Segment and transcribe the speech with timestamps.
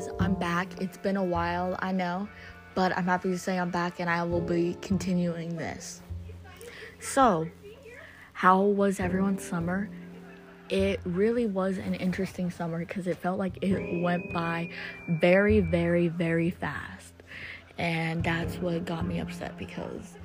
[0.00, 0.80] guys, I'm back.
[0.80, 2.28] It's been a while, I know,
[2.74, 6.00] but I'm happy to say I'm back and I will be continuing this.
[7.00, 7.48] So,
[8.32, 9.90] how was everyone's summer?
[10.68, 14.70] It really was an interesting summer because it felt like it went by
[15.08, 17.12] very, very, very fast.
[17.76, 20.16] And that's what got me upset because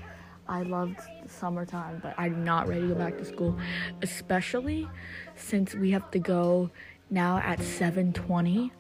[0.48, 3.58] I loved summertime, but I'm not ready to go back to school,
[4.02, 4.88] especially
[5.36, 6.70] since we have to go
[7.10, 8.72] now at 7:20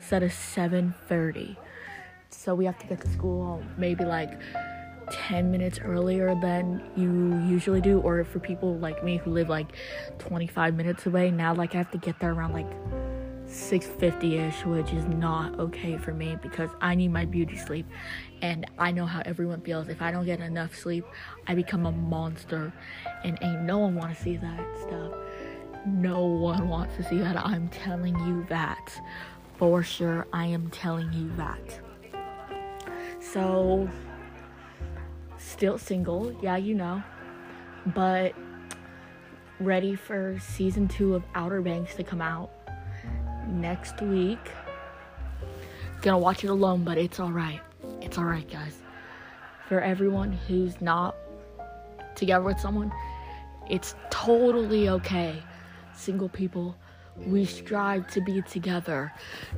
[0.00, 1.56] instead of 7:30.
[2.30, 4.40] So we have to get to school maybe like
[5.10, 9.76] 10 minutes earlier than you usually do or for people like me who live like
[10.18, 12.70] 25 minutes away, now like I have to get there around like
[13.46, 17.86] 6:50ish, which is not okay for me because I need my beauty sleep
[18.40, 19.88] and I know how everyone feels.
[19.88, 21.04] If I don't get enough sleep,
[21.48, 22.72] I become a monster
[23.24, 25.12] and ain't no one want to see that stuff.
[25.84, 27.36] No one wants to see that.
[27.36, 29.00] I'm telling you that.
[29.60, 31.80] For sure, I am telling you that.
[33.20, 33.90] So,
[35.36, 37.02] still single, yeah, you know.
[37.84, 38.32] But
[39.60, 42.50] ready for season two of Outer Banks to come out
[43.48, 44.38] next week.
[46.00, 47.60] Gonna watch it alone, but it's alright.
[48.00, 48.78] It's alright, guys.
[49.68, 51.16] For everyone who's not
[52.14, 52.90] together with someone,
[53.68, 55.42] it's totally okay.
[55.94, 56.76] Single people,
[57.16, 59.12] we strive to be together.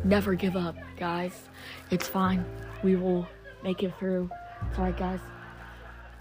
[0.05, 1.48] Never give up, guys.
[1.91, 2.44] It's fine.
[2.83, 3.27] We will
[3.62, 4.31] make it through.
[4.69, 5.20] It's alright, guys.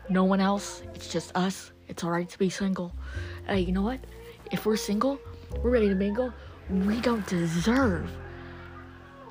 [0.09, 0.83] No one else.
[0.93, 1.71] It's just us.
[1.87, 2.93] It's alright to be single.
[3.47, 3.99] Hey, you know what?
[4.51, 5.19] If we're single,
[5.61, 6.33] we're ready to mingle.
[6.69, 8.09] We don't deserve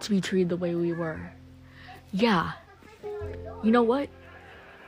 [0.01, 1.33] to be treated the way we were.
[2.13, 2.53] Yeah.
[3.63, 4.09] You know what?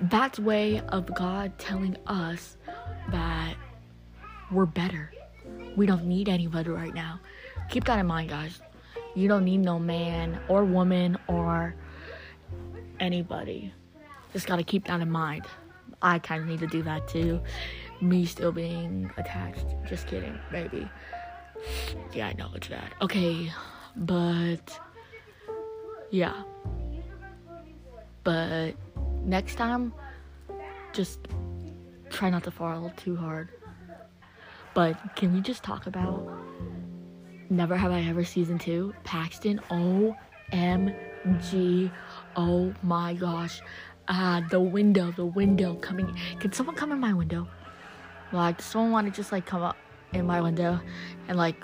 [0.00, 2.56] That's way of God telling us
[3.10, 3.54] that
[4.50, 5.12] we're better.
[5.76, 7.20] We don't need anybody right now.
[7.70, 8.60] Keep that in mind, guys.
[9.14, 11.74] You don't need no man or woman or
[13.00, 13.72] anybody.
[14.32, 15.44] Just gotta keep that in mind.
[16.00, 17.40] I kind of need to do that too.
[18.00, 19.66] Me still being attached.
[19.86, 20.88] Just kidding, maybe.
[22.12, 22.94] Yeah, I know it's bad.
[23.00, 23.52] Okay,
[23.96, 24.80] but
[26.10, 26.42] yeah.
[28.24, 28.74] But
[29.24, 29.92] next time,
[30.92, 31.20] just
[32.10, 33.50] try not to fall too hard.
[34.74, 36.26] But can we just talk about
[37.50, 38.94] Never Have I Ever season two?
[39.04, 41.90] Paxton, OMG,
[42.36, 43.60] oh my gosh.
[44.08, 46.16] Ah, the window, the window coming.
[46.40, 47.46] Can someone come in my window?
[48.32, 49.76] Like, someone want to just like come up
[50.14, 50.80] in my window
[51.28, 51.62] and like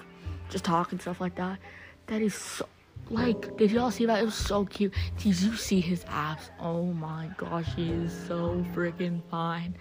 [0.51, 1.59] just talk and stuff like that?
[2.07, 2.69] That is so.
[3.11, 4.21] Like, did y'all see that?
[4.21, 4.93] It was so cute.
[5.17, 6.51] Did you see his abs?
[6.61, 9.75] Oh my gosh, he is so freaking fine.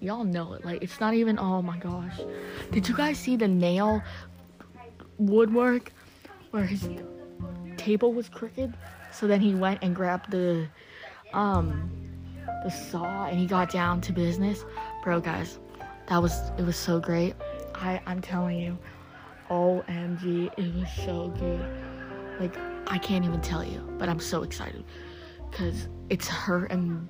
[0.00, 0.64] Y'all know it.
[0.64, 1.38] Like, it's not even.
[1.38, 2.18] Oh my gosh.
[2.72, 4.02] Did you guys see the nail
[5.18, 5.92] woodwork
[6.50, 6.88] where his
[7.76, 8.74] table was crooked?
[9.12, 10.66] So then he went and grabbed the
[11.32, 11.90] um
[12.64, 14.64] the saw and he got down to business.
[15.02, 15.58] Bro, guys,
[16.08, 17.34] that was it was so great.
[17.74, 18.78] I I'm telling you,
[19.50, 21.60] OMG, it was so good.
[22.40, 22.56] Like
[22.86, 24.84] I can't even tell you, but I'm so excited
[25.50, 27.08] because it's her and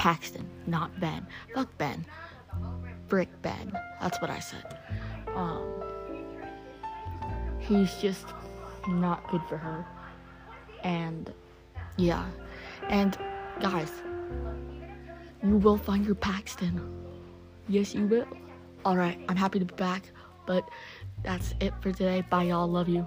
[0.00, 1.26] Paxton, not Ben.
[1.54, 2.06] Fuck Ben.
[3.08, 3.70] Brick Ben.
[4.00, 4.78] That's what I said.
[5.36, 5.62] Um,
[7.58, 8.24] he's just
[8.88, 9.84] not good for her.
[10.84, 11.30] And
[11.98, 12.24] yeah.
[12.88, 13.18] And
[13.60, 13.92] guys,
[15.44, 16.80] you will find your Paxton.
[17.68, 18.26] Yes, you will.
[18.86, 20.04] Alright, I'm happy to be back,
[20.46, 20.66] but
[21.22, 22.24] that's it for today.
[22.30, 22.66] Bye, y'all.
[22.66, 23.06] Love you.